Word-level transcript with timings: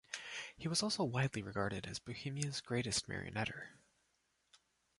He 0.57 0.67
was 0.67 0.81
also 0.81 1.03
widely 1.03 1.43
regarded 1.43 1.85
as 1.85 1.99
Bohemia's 1.99 2.59
greatest 2.59 3.07
marionnetter. 3.07 3.67